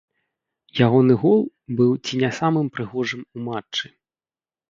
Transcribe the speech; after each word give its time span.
Ягоны 0.85 1.17
гол 1.23 1.41
быў 1.81 1.91
ці 2.05 2.13
не 2.23 2.31
самым 2.39 2.67
прыгожым 2.77 3.21
у 3.41 3.45
матчы. 3.51 3.87